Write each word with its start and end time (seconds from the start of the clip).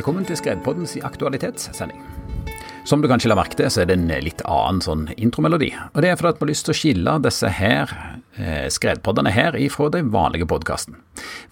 Velkommen 0.00 0.24
til 0.24 0.38
Skredpoddens 0.38 0.94
aktualitetssending. 1.04 1.98
Som 2.88 3.02
du 3.02 3.08
kanskje 3.10 3.28
la 3.28 3.34
merke 3.36 3.58
til, 3.58 3.66
så 3.68 3.82
er 3.82 3.88
det 3.90 3.98
en 3.98 4.06
litt 4.24 4.38
annen 4.48 4.78
sånn 4.80 5.02
intromelodi. 5.20 5.74
Og 5.92 6.00
det 6.00 6.08
er 6.08 6.14
fordi 6.16 6.30
at 6.30 6.38
vi 6.38 6.46
har 6.46 6.48
lyst 6.48 6.64
til 6.64 6.72
å 6.72 6.76
skille 6.78 7.16
disse 7.26 7.50
her 7.52 7.92
eh, 8.40 8.70
skredpoddene 8.72 9.28
her 9.36 9.58
ifra 9.60 9.90
den 9.92 10.08
vanlige 10.14 10.46
podkasten. 10.48 10.96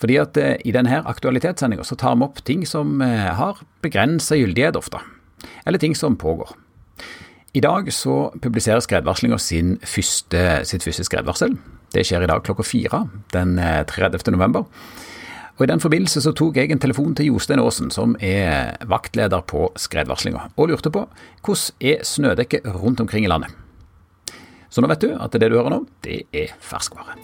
Fordi 0.00 0.16
at 0.22 0.40
eh, 0.40 0.54
i 0.64 0.72
denne 0.72 1.02
aktualitetssendinga 1.12 1.84
så 1.84 1.98
tar 2.00 2.16
vi 2.16 2.24
opp 2.24 2.40
ting 2.48 2.64
som 2.64 3.02
eh, 3.04 3.26
har 3.36 3.60
begrensa 3.84 4.38
gyldighet 4.40 4.80
ofte. 4.80 5.02
Eller 5.68 5.84
ting 5.84 5.92
som 5.92 6.16
pågår. 6.16 6.54
I 7.52 7.60
dag 7.60 7.92
så 7.92 8.30
publiserer 8.40 8.80
Skredvarslinga 8.80 9.36
sitt 9.44 9.84
første 9.84 11.04
skredvarsel. 11.04 11.60
Det 11.92 12.08
skjer 12.08 12.24
i 12.24 12.32
dag 12.32 12.48
klokka 12.48 12.64
fire 12.64 13.04
den 13.36 13.58
30. 13.92 14.32
november. 14.32 14.64
Og 15.58 15.64
I 15.66 15.72
den 15.72 15.80
forbindelse 15.82 16.20
så 16.22 16.30
tok 16.38 16.54
jeg 16.54 16.70
en 16.70 16.78
telefon 16.78 17.16
til 17.18 17.32
Jostein 17.32 17.58
Aasen, 17.58 17.88
som 17.90 18.12
er 18.22 18.76
vaktleder 18.86 19.42
på 19.42 19.64
skredvarslinga, 19.74 20.52
og 20.54 20.70
lurte 20.70 20.92
på 20.94 21.02
hvordan 21.42 21.88
er 21.90 22.04
snødekket 22.06 22.68
rundt 22.78 23.02
omkring 23.02 23.26
i 23.26 23.32
landet. 23.32 23.50
Så 24.70 24.84
nå 24.84 24.86
vet 24.92 25.02
du 25.02 25.16
at 25.18 25.34
det 25.34 25.50
du 25.50 25.56
hører 25.58 25.74
nå, 25.74 25.80
det 26.06 26.20
er 26.30 26.54
ferskvare. 26.62 27.18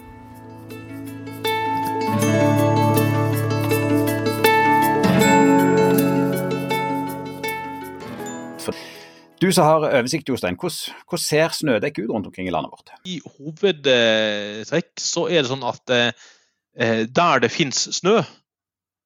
Du 9.39 9.47
som 9.51 9.63
har 9.63 9.91
oversikt, 9.93 10.27
Jostein, 10.27 10.59
hvordan, 10.59 11.03
hvordan 11.07 11.23
ser 11.23 11.55
snødekket 11.55 12.03
ut 12.03 12.17
rundt 12.17 12.27
omkring 12.27 12.51
i 12.51 12.51
landet 12.51 12.75
vårt? 12.75 12.95
I 13.07 13.21
hovedtrekk 13.23 14.95
så 14.99 15.29
er 15.29 15.43
det 15.43 15.51
sånn 15.53 15.63
at 15.71 15.91
eh, 15.93 16.09
Eh, 16.09 16.34
der 16.75 17.39
det 17.39 17.51
finnes 17.53 17.85
snø, 17.95 18.17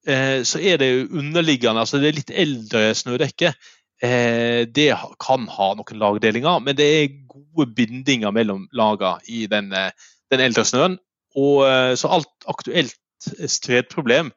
eh, 0.08 0.44
så 0.44 0.60
er 0.62 0.80
det 0.82 1.10
underliggende, 1.10 1.84
altså 1.84 2.00
det 2.00 2.10
er 2.10 2.18
litt 2.20 2.34
eldre 2.34 2.84
snødekke. 2.96 3.54
Eh, 4.02 4.64
det 4.66 4.90
kan 5.22 5.48
ha 5.52 5.72
noen 5.76 6.02
lagdelinger, 6.02 6.62
men 6.64 6.78
det 6.78 6.88
er 6.88 7.18
gode 7.30 7.70
bindinger 7.76 8.34
mellom 8.36 8.68
lagene 8.76 9.20
i 9.28 9.46
den, 9.52 9.74
den 10.32 10.46
eldre 10.46 10.66
snøen. 10.66 11.00
Og, 11.38 11.62
så 12.00 12.10
alt 12.10 12.48
aktuelt 12.50 12.98
skredproblem 13.48 14.32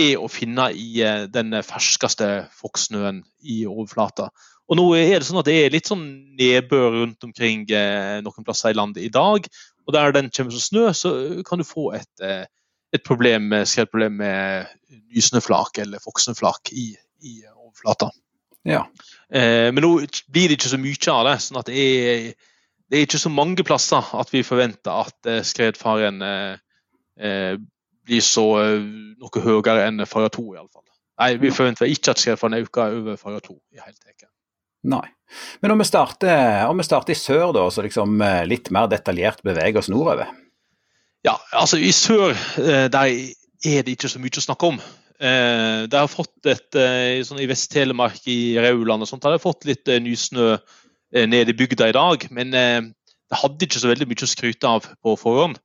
er 0.00 0.18
å 0.18 0.26
finne 0.32 0.66
i 0.74 0.98
den 1.30 1.54
ferskeste 1.62 2.48
fokksnøen 2.58 3.22
i 3.46 3.62
overflata. 3.68 4.32
Og 4.66 4.80
nå 4.80 4.86
er 4.96 5.20
det 5.20 5.28
sånn 5.28 5.38
at 5.38 5.46
det 5.46 5.54
er 5.60 5.74
litt 5.76 5.92
sånn 5.92 6.02
nedbør 6.40 6.96
rundt 6.96 7.26
omkring 7.28 7.62
noen 7.68 8.46
plasser 8.46 8.72
i 8.72 8.76
landet 8.76 9.04
i 9.06 9.12
dag. 9.14 9.46
Og 9.86 9.94
der 9.94 10.16
den 10.16 10.32
kommer 10.34 10.56
som 10.56 10.64
snø, 10.64 10.88
så 10.96 11.14
kan 11.46 11.62
du 11.62 11.68
få 11.68 11.92
et 12.00 12.26
et 12.94 13.02
problem, 13.02 13.50
skredproblem 13.66 14.20
med 14.20 14.68
nysnøflak 15.14 15.80
eller 15.82 16.02
foksnøflak 16.02 16.70
i, 16.72 16.92
i 17.26 17.40
overflata. 17.50 18.10
Ja. 18.64 18.84
Eh, 19.28 19.70
men 19.74 19.82
nå 19.84 19.92
blir 20.32 20.48
det 20.48 20.58
ikke 20.58 20.72
så 20.72 20.80
mye 20.80 21.12
av 21.12 21.26
det. 21.28 21.36
sånn 21.44 21.60
at 21.60 21.70
det 21.70 21.84
er, 21.84 22.28
det 22.88 22.98
er 22.98 23.06
ikke 23.08 23.20
så 23.20 23.32
mange 23.32 23.66
plasser 23.66 24.14
at 24.16 24.32
vi 24.32 24.44
forventer 24.46 25.04
at 25.04 25.30
eh, 25.30 25.42
skredfaren 25.46 26.22
eh, 26.24 26.54
eh, 27.20 27.54
blir 28.04 28.24
så 28.24 28.46
eh, 28.62 28.86
noe 29.20 29.44
høyere 29.44 29.88
enn 29.88 30.06
fare 30.08 30.30
2, 30.32 30.46
iallfall. 30.56 30.86
Nei, 31.20 31.34
vi 31.38 31.52
forventer 31.54 31.90
ikke 31.90 32.14
at 32.14 32.22
skredfaren 32.22 32.58
øker 32.62 32.96
over 33.00 33.20
fare 33.20 33.42
2 33.44 33.54
i 33.76 33.82
hele 33.82 33.96
tatt. 33.98 34.30
Nei. 34.84 35.06
Men 35.64 35.72
om 35.72 35.80
vi, 35.80 35.86
starter, 35.88 36.66
om 36.68 36.76
vi 36.76 36.84
starter 36.84 37.14
i 37.14 37.16
sør, 37.16 37.54
da, 37.56 37.62
så 37.72 37.80
liksom 37.86 38.20
litt 38.44 38.68
mer 38.74 38.90
detaljert 38.92 39.40
beveger 39.46 39.80
oss 39.80 39.88
nordover? 39.88 40.28
Ja, 41.24 41.38
altså 41.56 41.78
I 41.80 41.88
sør 41.96 42.34
eh, 42.60 42.86
der 42.92 43.08
er 43.64 43.84
det 43.84 43.94
ikke 43.96 44.10
så 44.12 44.20
mye 44.20 44.36
å 44.36 44.44
snakke 44.44 44.68
om. 44.74 44.80
Eh, 45.24 45.84
har 45.88 46.10
fått 46.12 46.50
et, 46.52 46.76
eh, 46.76 47.22
sånn 47.24 47.40
I 47.40 47.46
Vest-Telemark, 47.48 48.26
i 48.28 48.58
Rauland 48.60 49.06
og 49.06 49.08
sånt, 49.08 49.24
har 49.24 49.32
de 49.32 49.40
fått 49.40 49.64
litt 49.64 49.88
nysnø 50.04 50.58
ned 51.14 51.48
i 51.48 51.56
bygda 51.56 51.88
i 51.88 51.94
dag. 51.96 52.26
Men 52.34 52.50
det 52.50 53.38
hadde 53.38 53.64
ikke 53.64 53.80
så 53.80 53.88
veldig 53.88 54.08
mye 54.10 54.26
å 54.26 54.28
skryte 54.28 54.68
av 54.68 54.88
på 54.98 55.14
forhånd. 55.16 55.60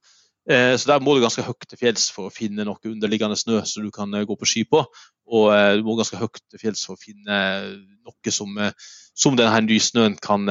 Så 0.45 0.85
der 0.85 1.01
må 1.01 1.16
du 1.16 1.23
ganske 1.23 1.41
høyt 1.41 1.66
til 1.66 1.79
fjells 1.81 2.06
for 2.13 2.29
å 2.29 2.33
finne 2.33 2.63
noe 2.66 2.78
underliggende 2.85 3.38
snø 3.38 3.57
som 3.66 3.83
du 3.85 3.89
kan 3.94 4.13
gå 4.13 4.38
på 4.38 4.47
ski 4.50 4.63
på. 4.69 4.83
Og 5.25 5.50
du 5.50 5.81
må 5.88 5.97
ganske 5.97 6.22
høyt 6.22 6.38
til 6.38 6.62
fjells 6.62 6.85
for 6.85 6.94
å 6.94 7.01
finne 7.01 7.39
noe 8.06 8.33
som, 8.33 8.53
som 9.17 9.38
denne 9.41 9.63
nysnøen 9.66 10.19
kan 10.22 10.45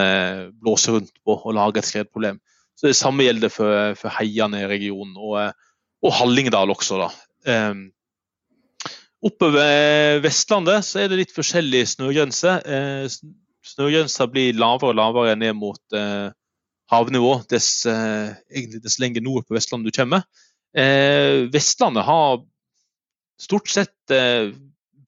blåse 0.58 0.96
rundt 0.96 1.14
på 1.22 1.38
og 1.38 1.54
lage 1.54 1.78
et 1.78 1.90
skredproblem. 1.92 2.42
Så 2.78 2.86
Det 2.86 2.96
samme 2.96 3.26
gjelder 3.26 3.50
for, 3.50 3.94
for 3.98 4.14
heiene 4.20 4.62
i 4.62 4.68
regionen, 4.70 5.16
og, 5.18 5.54
og 6.04 6.12
Hallingdal 6.14 6.70
også. 6.70 7.00
da. 7.02 7.08
Um, 7.50 7.88
ved 9.18 10.20
Vestlandet 10.22 10.86
så 10.86 11.02
er 11.02 11.10
det 11.10 11.24
litt 11.24 11.34
forskjellig 11.34 11.82
snøgrense. 11.90 12.52
Uh, 12.62 13.08
snøgrensa 13.66 14.28
blir 14.30 14.54
lavere 14.54 14.92
og 14.92 14.98
lavere 15.00 15.34
ned 15.40 15.56
mot 15.58 15.80
uh, 15.96 16.30
havnivå 16.92 17.32
dess, 17.50 17.82
uh, 17.90 18.30
egentlig 18.54 18.84
dess 18.84 19.00
lenger 19.02 19.26
nord 19.26 19.48
på 19.48 19.58
Vestlandet 19.58 19.90
du 19.90 19.98
kommer. 19.98 20.22
Vestlandet 20.78 22.04
har 22.06 22.42
stort 23.40 23.70
sett 23.72 24.12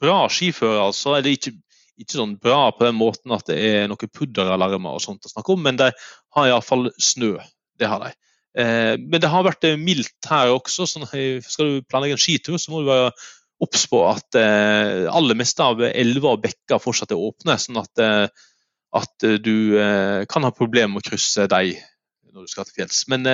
bra 0.01 0.17
skiføre, 0.33 0.81
altså. 0.89 1.13
Eller 1.19 1.37
ikke, 1.37 1.53
ikke 2.01 2.17
sånn 2.17 2.33
bra 2.41 2.73
på 2.75 2.89
den 2.89 2.97
måten 2.99 3.35
at 3.37 3.47
det 3.47 3.59
er 3.69 3.87
noen 3.93 4.11
pudderalarmer 4.11 4.97
og 4.97 5.05
sånt 5.05 5.29
å 5.29 5.31
snakke 5.31 5.55
om, 5.55 5.63
men 5.69 5.79
de 5.79 5.91
har 5.93 6.49
iallfall 6.49 6.89
snø. 6.99 7.37
Det 7.81 7.89
har 7.89 8.05
de. 8.05 8.13
Eh, 8.59 8.97
men 8.99 9.21
det 9.23 9.31
har 9.31 9.47
vært 9.47 9.67
eh, 9.69 9.79
mildt 9.79 10.31
her 10.31 10.53
også. 10.55 10.87
så 10.89 11.05
Skal 11.07 11.71
du 11.71 11.87
planlegge 11.87 12.19
en 12.19 12.23
skitur, 12.23 12.59
så 12.59 12.73
må 12.73 12.83
du 12.83 12.91
være 12.91 13.13
obs 13.61 13.85
på 13.91 14.01
at 14.09 14.39
eh, 14.41 15.07
aller 15.13 15.37
meste 15.37 15.65
av 15.65 15.83
elver 15.91 16.35
og 16.35 16.47
bekker 16.47 16.83
fortsatt 16.83 17.13
er 17.15 17.21
åpne. 17.21 17.59
Sånn 17.61 17.81
at, 17.83 18.05
at 18.97 19.27
du 19.45 19.77
kan 20.31 20.47
ha 20.47 20.55
problemer 20.57 20.95
med 20.95 21.05
å 21.05 21.11
krysse 21.11 21.47
dem 21.51 21.77
når 22.31 22.47
du 22.47 22.51
skal 22.51 22.67
til 22.67 22.81
fjells. 22.81 23.05
Men 23.11 23.27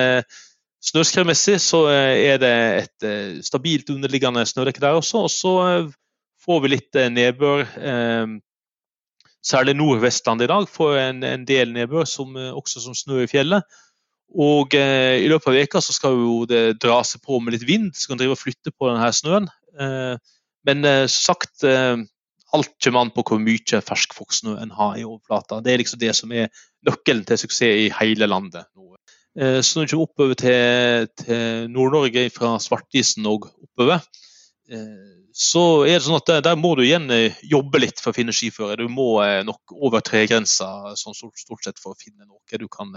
snøskredmessig 0.83 1.55
så 1.63 1.85
er 1.93 2.41
det 2.41 2.51
et 2.81 3.07
stabilt 3.45 3.89
underliggende 3.93 4.43
snødekke 4.45 4.83
der 4.83 4.99
også. 4.99 5.23
Og 5.25 5.31
så 5.31 5.53
får 6.43 6.61
vi 6.63 6.73
litt 6.75 6.99
nedbør. 7.13 7.63
Særlig 9.47 9.77
Nord-Vestlandet 9.79 10.49
i 10.49 10.51
dag 10.51 10.67
får 10.69 10.97
en, 11.05 11.23
en 11.23 11.47
del 11.47 11.71
nedbør, 11.71 12.05
som, 12.09 12.35
også 12.35 12.83
som 12.83 12.97
snø 12.97 13.23
i 13.23 13.31
fjellet. 13.31 13.63
Og 14.35 14.75
eh, 14.75 15.23
I 15.23 15.29
løpet 15.31 15.49
av 15.51 15.55
veka 15.55 15.81
så 15.83 15.95
skal 15.95 16.17
jo 16.19 16.41
det 16.49 16.79
dra 16.83 16.99
seg 17.07 17.23
på 17.23 17.39
med 17.39 17.55
litt 17.55 17.67
vind, 17.67 17.93
så 17.95 18.11
kan 18.11 18.19
drive 18.19 18.35
og 18.35 18.41
flytte 18.41 18.73
på 18.75 18.89
denne 18.89 19.11
snøen. 19.15 19.47
Eh, 19.79 20.15
men 20.67 20.85
eh, 20.85 21.05
sagt, 21.11 21.63
eh, 21.63 21.95
alt 22.55 22.73
kommer 22.83 23.05
an 23.05 23.13
på 23.15 23.23
hvor 23.27 23.39
mye 23.41 23.81
fersk 23.83 24.15
fuktsnø 24.17 24.57
en 24.59 24.73
har 24.75 24.97
i 24.99 25.05
overflata. 25.07 25.61
Det 25.63 25.73
er 25.73 25.83
liksom 25.83 26.01
det 26.03 26.13
som 26.17 26.33
er 26.35 26.51
nøkkelen 26.87 27.25
til 27.27 27.39
suksess 27.43 27.85
i 27.87 27.91
hele 27.99 28.27
landet. 28.27 28.67
Eh, 29.39 29.61
så 29.61 29.79
når 29.79 29.87
du 29.87 29.93
kommer 29.95 30.09
oppover 30.09 30.39
til, 30.41 31.11
til 31.23 31.69
Nord-Norge 31.71 32.27
fra 32.35 32.57
Svartisen 32.63 33.27
og 33.29 33.47
oppover, 33.51 34.03
eh, 34.71 35.13
så 35.37 35.63
er 35.85 35.99
det 35.99 36.03
sånn 36.07 36.17
at 36.17 36.29
der, 36.31 36.43
der, 36.49 36.57
må 36.57 36.71
du 36.75 36.81
igjen 36.81 37.11
jobbe 37.45 37.79
litt 37.83 38.01
for 38.01 38.09
å 38.09 38.17
finne 38.17 38.33
skiføre. 38.33 38.79
Du 38.79 38.87
må 38.89 39.21
nok 39.45 39.75
over 39.77 40.01
tregrensa 40.01 40.95
sånn 40.97 41.13
stort, 41.13 41.61
sett 41.61 41.77
for 41.77 41.93
å 41.93 41.99
finne 41.99 42.25
noe 42.25 42.57
du 42.57 42.65
kan 42.65 42.89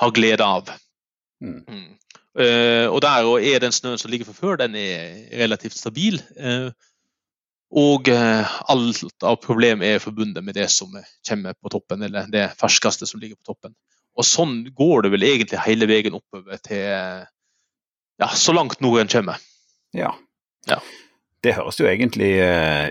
har 0.00 0.14
glede 0.14 0.44
av. 0.44 0.70
Mm. 1.42 1.64
Mm. 1.68 1.90
Uh, 2.32 2.88
og 2.88 3.02
der 3.04 3.28
er 3.44 3.60
den 3.60 3.74
snøen 3.76 4.00
som 4.00 4.10
ligger 4.10 4.30
fra 4.30 4.38
før, 4.38 4.56
den 4.62 4.76
er 4.78 5.20
relativt 5.42 5.76
stabil. 5.76 6.16
Uh, 6.38 6.72
og 7.72 8.08
uh, 8.08 8.48
alt 8.72 9.24
av 9.24 9.38
problem 9.44 9.84
er 9.84 10.00
forbundet 10.00 10.44
med 10.44 10.56
det 10.56 10.68
som 10.72 10.92
kommer 11.28 11.56
på 11.56 11.72
toppen, 11.72 12.04
eller 12.04 12.30
det 12.32 12.50
ferskeste 12.60 13.08
som 13.08 13.20
ligger 13.20 13.36
på 13.36 13.52
toppen. 13.52 13.76
Og 14.16 14.28
sånn 14.28 14.58
går 14.76 15.06
det 15.06 15.12
vel 15.14 15.28
egentlig 15.28 15.60
hele 15.64 15.88
veien 15.88 16.16
oppover 16.16 16.60
til 16.60 16.82
ja, 18.20 18.28
så 18.36 18.52
langt 18.52 18.82
nord 18.84 19.00
en 19.00 19.12
kommer. 19.12 19.40
Ja. 19.96 20.10
ja. 20.68 20.76
Det 21.42 21.54
høres 21.56 21.80
jo 21.80 21.88
egentlig 21.88 22.28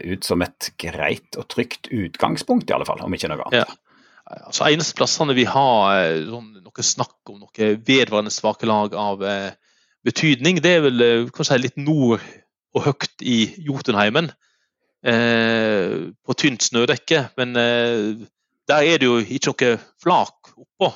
ut 0.02 0.26
som 0.26 0.42
et 0.42 0.72
greit 0.82 1.38
og 1.38 1.46
trygt 1.54 1.92
utgangspunkt, 1.94 2.66
i 2.66 2.74
alle 2.74 2.90
fall, 2.90 3.04
om 3.06 3.14
ikke 3.14 3.30
noe 3.30 3.46
annet. 3.46 3.70
Ja. 3.70 3.91
Altså, 4.32 4.68
eneste 4.70 4.96
plassene 4.96 5.36
vi 5.36 5.46
har 5.50 5.96
eh, 5.98 6.22
sånn, 6.30 6.54
noe 6.64 6.86
snakk 6.86 7.32
om 7.32 7.42
noe 7.42 7.72
vedvarende 7.88 8.32
svake 8.34 8.70
lag 8.70 8.96
av 8.96 9.24
eh, 9.28 9.52
betydning, 10.08 10.62
det 10.64 10.78
er 10.78 10.86
vel 10.86 11.06
eh, 11.06 11.44
si, 11.44 11.58
litt 11.60 11.80
nord 11.80 12.24
og 12.72 12.86
høyt 12.88 13.26
i 13.28 13.44
Jotunheimen. 13.68 14.32
På 15.02 16.34
tynt 16.38 16.64
snødekke. 16.64 17.24
Men 17.36 17.58
der 17.58 18.86
er 18.86 19.02
det 19.02 19.08
jo 19.10 19.18
ikke 19.20 19.52
noe 19.52 19.72
flak 20.00 20.52
oppå. 20.54 20.92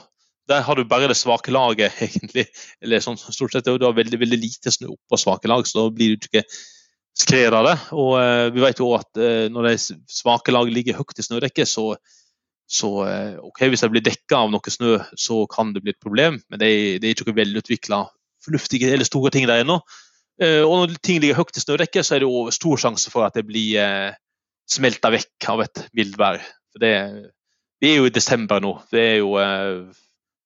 Der 0.48 0.62
har 0.64 0.78
du 0.78 0.86
bare 0.88 1.10
det 1.12 1.18
svake 1.20 1.52
laget, 1.52 1.98
egentlig. 2.06 2.46
Eller 2.80 3.04
sånn, 3.04 3.20
stort 3.20 3.58
sett, 3.58 3.68
Du 3.68 3.84
har 3.84 3.98
veldig, 3.98 4.22
veldig 4.22 4.40
lite 4.40 4.72
snø 4.72 4.94
oppå 4.94 5.20
svake 5.20 5.52
lag, 5.52 5.68
så 5.68 5.82
da 5.82 5.96
blir 5.98 6.16
du 6.16 6.30
ikke 6.30 6.46
skred 7.18 7.58
av 7.58 7.68
det. 7.68 7.76
Og 7.98 8.14
eh, 8.22 8.46
vi 8.56 8.64
vet 8.64 8.80
jo 8.80 8.94
at 8.96 9.24
når 9.52 9.68
de 9.68 9.76
svake 10.22 10.56
lag 10.56 10.72
ligger 10.72 11.02
høyt 11.02 11.20
i 11.20 11.28
snødekket, 11.28 11.74
så 11.74 11.90
så 12.66 12.90
eh, 13.06 13.36
ok, 13.46 13.62
hvis 13.70 13.84
det 13.86 13.92
blir 13.94 14.06
dekka 14.06 14.42
av 14.42 14.52
noe 14.54 14.74
snø, 14.74 14.98
så 15.20 15.44
kan 15.52 15.74
det 15.76 15.84
bli 15.86 15.94
et 15.94 16.02
problem, 16.02 16.40
men 16.50 16.62
det 16.62 16.70
er, 16.72 16.98
det 17.02 17.08
er 17.08 17.16
ikke 17.16 17.30
noe 17.30 17.40
velutvikla 17.40 18.02
fornuftige 18.46 18.92
eller 18.94 19.08
store 19.08 19.32
ting 19.34 19.48
der 19.50 19.64
ennå. 19.64 19.80
Eh, 20.42 20.64
og 20.66 20.76
når 20.82 20.98
ting 21.06 21.22
ligger 21.22 21.40
høyt 21.40 21.58
i 21.58 21.64
snødekket, 21.64 22.08
så 22.08 22.18
er 22.18 22.26
det 22.26 22.58
stor 22.58 22.82
sjanse 22.82 23.14
for 23.14 23.28
at 23.28 23.38
det 23.38 23.46
blir, 23.48 23.78
eh, 23.82 24.18
smelta 24.70 25.12
vekk 25.14 25.50
av 25.54 25.62
et 25.68 25.86
mildvær. 25.96 26.42
Det, 26.82 26.92
vi 27.82 27.92
er 27.92 28.02
jo 28.02 28.10
i 28.10 28.14
desember 28.14 28.60
nå. 28.64 28.74
Det 28.92 29.02
er 29.14 29.18
jo 29.22 29.38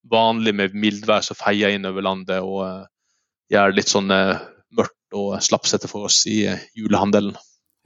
vanlig 0.09 0.53
med 0.55 0.75
mildvær 0.75 1.23
som 1.23 1.39
feier 1.39 1.71
inn 1.73 1.87
over 1.87 2.03
landet 2.03 2.43
og 2.43 2.85
gjør 3.49 3.71
det 3.71 3.79
litt 3.79 3.91
sånn 3.91 4.11
mørkt 4.75 5.17
og 5.17 5.37
slapsete 5.43 5.89
for 5.89 6.09
oss 6.09 6.23
i 6.29 6.43
eh, 6.49 6.65
julehandelen. 6.77 7.37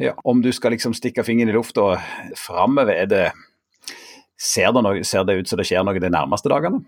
Ja, 0.01 0.15
Om 0.23 0.41
du 0.41 0.51
skal 0.51 0.73
liksom 0.73 0.95
stikke 0.97 1.23
fingeren 1.23 1.53
i 1.53 1.55
lufta 1.55 1.95
framover, 2.39 2.91
er 2.93 3.09
det 3.09 3.25
ser 4.43 4.73
det, 4.75 4.83
noe, 4.83 5.05
ser 5.07 5.23
det 5.27 5.37
ut 5.39 5.49
som 5.49 5.59
det 5.59 5.67
skjer 5.69 5.85
noe 5.87 6.01
de 6.03 6.11
nærmeste 6.11 6.51
dagene? 6.51 6.83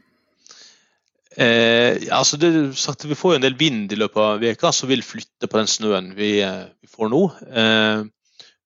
Eh, 1.36 2.06
altså 2.16 2.40
det, 2.40 2.52
sagt, 2.80 3.04
vi 3.10 3.18
får 3.18 3.34
jo 3.34 3.40
en 3.42 3.44
del 3.44 3.57
vind 3.60 3.92
i 3.92 4.00
løpet 4.00 4.22
av 4.24 4.44
veka 4.44 4.72
som 4.75 4.88
vil 4.88 5.04
flytte 5.04 5.50
på 5.52 5.60
den 5.60 5.68
snøen 5.68 6.13
vi, 6.16 6.38
eh, 6.46 6.68
vi 6.80 6.92
får 6.92 7.12
nå. 7.12 7.24
Eh, 7.52 8.06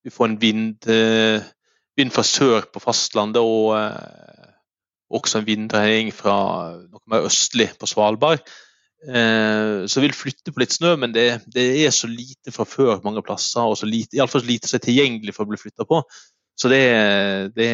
vi 0.05 0.13
får 0.13 0.29
en 0.29 0.39
vind, 0.41 0.87
eh, 0.87 1.41
vind, 1.97 2.13
fra 2.13 2.23
sør 2.23 2.69
på 2.69 2.81
fastlandet 2.83 3.41
og 3.41 3.73
eh, 3.77 4.49
også 5.09 5.39
en 5.39 5.47
vinddreining 5.47 6.13
fra 6.13 6.35
noe 6.77 7.01
mer 7.09 7.25
østlig 7.25 7.71
på 7.79 7.89
Svalbard. 7.89 8.45
Eh, 9.07 9.87
så 9.89 10.03
vil 10.03 10.13
flytte 10.13 10.53
på 10.53 10.61
litt 10.61 10.75
snø, 10.75 10.93
men 11.01 11.15
det, 11.15 11.27
det, 11.49 11.65
er 11.85 11.93
så 11.95 12.09
lite 12.11 12.53
fra 12.53 12.67
før 12.69 13.01
mange 13.05 13.23
plasser. 13.25 13.65
og 13.65 13.79
så 13.79 13.89
lite, 13.89 14.17
Iallfall 14.17 14.43
så 14.43 14.51
lite 14.51 14.69
som 14.69 14.77
er 14.77 14.85
tilgjengelig 14.85 15.35
for 15.35 15.47
å 15.47 15.51
bli 15.53 15.61
flytta 15.61 15.87
på. 15.89 16.03
Så 16.59 16.67
det, 16.71 16.83
det 17.55 17.69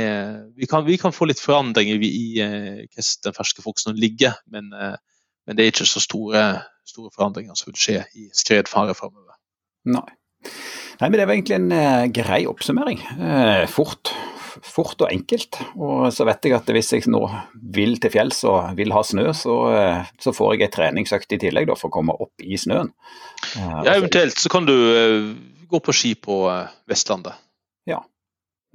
vi, 0.55 0.67
kan, 0.69 0.85
vi, 0.85 0.99
kan, 1.01 1.13
få 1.15 1.25
litt 1.29 1.41
forandringer 1.41 2.03
i, 2.05 2.09
i 2.09 2.27
hvordan 2.37 3.07
den 3.25 3.35
ferske 3.37 3.65
fuksen 3.65 3.97
ligger, 3.97 4.37
men, 4.53 4.69
men, 4.69 5.55
det 5.57 5.63
er 5.63 5.71
ikke 5.73 5.87
så 5.89 6.03
store, 6.03 6.43
store 6.85 7.09
forandringer 7.15 7.57
som 7.57 7.71
vil 7.71 7.81
skje 7.81 8.03
i 8.13 8.29
skredfare 8.37 8.93
framover. 8.97 9.39
Nei. 9.89 10.05
Nei, 10.99 11.09
men 11.09 11.17
Det 11.17 11.25
var 11.25 11.33
egentlig 11.33 11.57
en 11.57 11.73
uh, 11.73 12.05
grei 12.13 12.43
oppsummering. 12.47 13.01
Fort, 13.73 14.13
fort 14.61 15.01
og 15.01 15.09
enkelt. 15.09 15.57
Og 15.73 16.05
så 16.13 16.27
vet 16.29 16.45
jeg 16.45 16.55
at 16.55 16.69
hvis 16.77 16.93
jeg 16.93 17.09
nå 17.09 17.23
vil 17.75 17.97
til 18.01 18.13
fjells 18.13 18.43
og 18.47 18.77
vil 18.77 18.93
ha 18.93 19.01
snø, 19.03 19.31
så, 19.35 19.57
så 20.21 20.35
får 20.35 20.53
jeg 20.53 20.67
ei 20.67 20.75
treningsøkt 20.77 21.35
i 21.35 21.41
tillegg 21.41 21.71
da, 21.71 21.79
for 21.79 21.89
å 21.89 21.97
komme 21.97 22.13
opp 22.13 22.45
i 22.45 22.53
snøen. 22.61 22.93
ja, 23.57 23.97
Eventuelt 23.97 24.38
så 24.39 24.53
kan 24.53 24.69
du 24.69 24.77
gå 25.65 25.81
på 25.81 25.97
ski 25.97 26.13
på 26.21 26.45
Vestlandet. 26.89 27.41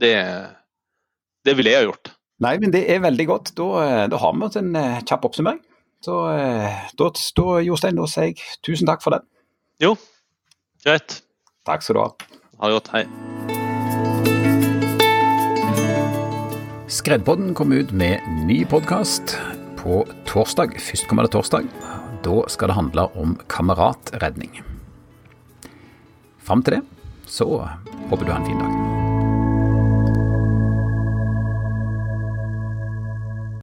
Det, 0.01 0.15
det 1.45 1.57
ville 1.59 1.73
jeg 1.73 1.83
ha 1.83 1.89
gjort. 1.91 2.13
Nei, 2.41 2.55
men 2.63 2.73
det 2.73 2.87
er 2.89 3.03
veldig 3.05 3.27
godt. 3.29 3.53
Da, 3.59 3.67
da 4.09 4.21
har 4.21 4.37
vi 4.37 4.47
oss 4.47 4.57
en 4.61 4.73
kjapp 5.05 5.27
oppsummering. 5.29 5.61
Så 6.01 6.15
da, 6.97 7.11
da, 7.13 7.47
Jostein, 7.61 8.01
da 8.01 8.07
sier 8.09 8.31
jeg 8.31 8.41
tusen 8.65 8.89
takk 8.89 9.05
for 9.05 9.13
den. 9.13 9.27
Jo, 9.85 9.93
greit. 10.85 11.21
Takk 11.69 11.85
skal 11.85 11.99
du 11.99 12.01
ha. 12.01 12.09
Ha 12.61 12.71
det 12.71 12.79
godt. 12.79 12.89
Hei. 12.95 13.05
Skreddpodden 16.91 17.53
kom 17.55 17.73
ut 17.73 17.93
med 17.93 18.25
ny 18.49 18.65
podkast 18.69 19.37
på 19.79 20.03
torsdag, 20.29 20.75
førstkommende 20.83 21.31
torsdag. 21.33 21.69
Da 22.25 22.41
skal 22.53 22.73
det 22.73 22.77
handle 22.81 23.07
om 23.21 23.37
kameratredning. 23.53 24.59
Fram 26.41 26.65
til 26.67 26.81
det 26.81 26.83
så 27.31 27.47
håper 28.11 28.25
du 28.25 28.33
har 28.33 28.41
en 28.41 28.49
fin 28.49 28.59
dag. 28.59 28.90